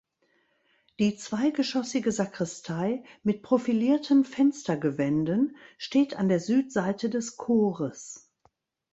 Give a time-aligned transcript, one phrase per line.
[0.97, 8.27] Die zweigeschoßige Sakristei mit profilierten Fenstergewänden steht an der Südseite des Chores.